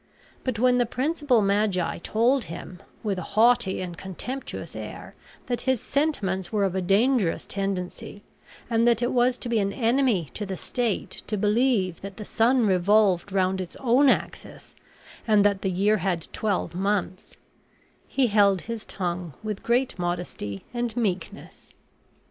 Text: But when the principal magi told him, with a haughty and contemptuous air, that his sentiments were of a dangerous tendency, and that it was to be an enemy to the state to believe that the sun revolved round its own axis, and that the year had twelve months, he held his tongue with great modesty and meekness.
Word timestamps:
But 0.43 0.57
when 0.57 0.79
the 0.79 0.87
principal 0.87 1.43
magi 1.43 1.99
told 1.99 2.45
him, 2.45 2.81
with 3.03 3.19
a 3.19 3.37
haughty 3.37 3.81
and 3.81 3.95
contemptuous 3.95 4.75
air, 4.75 5.13
that 5.45 5.61
his 5.69 5.79
sentiments 5.79 6.51
were 6.51 6.63
of 6.63 6.73
a 6.73 6.81
dangerous 6.81 7.45
tendency, 7.45 8.23
and 8.67 8.87
that 8.87 9.03
it 9.03 9.11
was 9.11 9.37
to 9.37 9.47
be 9.47 9.59
an 9.59 9.71
enemy 9.71 10.27
to 10.33 10.43
the 10.43 10.57
state 10.57 11.21
to 11.27 11.37
believe 11.37 12.01
that 12.01 12.17
the 12.17 12.25
sun 12.25 12.65
revolved 12.65 13.31
round 13.31 13.61
its 13.61 13.75
own 13.75 14.09
axis, 14.09 14.73
and 15.27 15.45
that 15.45 15.61
the 15.61 15.69
year 15.69 15.97
had 15.97 16.27
twelve 16.33 16.73
months, 16.73 17.37
he 18.07 18.25
held 18.25 18.61
his 18.61 18.85
tongue 18.87 19.35
with 19.43 19.61
great 19.61 19.99
modesty 19.99 20.65
and 20.73 20.97
meekness. 20.97 21.75